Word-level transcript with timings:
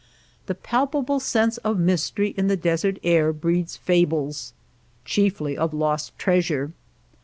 The 0.47 0.55
palpable 0.55 1.19
sense 1.19 1.57
of 1.59 1.77
mystery 1.77 2.33
in 2.35 2.47
the 2.47 2.57
desert 2.57 2.97
air 3.03 3.31
breeds 3.31 3.77
fables, 3.77 4.53
chiefly 5.05 5.55
of 5.55 5.75
lost 5.75 6.17
trea 6.17 6.41
sure. 6.41 6.71